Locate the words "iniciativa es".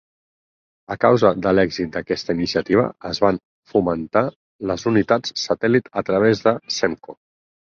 2.39-3.19